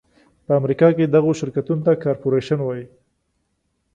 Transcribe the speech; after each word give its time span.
په 0.45 0.51
امریکا 0.59 0.87
کې 0.97 1.05
دغو 1.15 1.31
شرکتونو 1.39 1.81
ته 1.85 1.93
کارپورېشن 2.03 2.59
وایي. 2.63 2.85